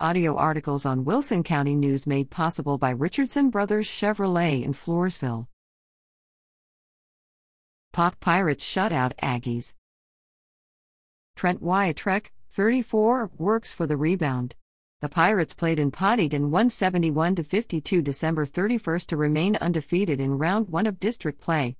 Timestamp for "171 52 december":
16.50-18.46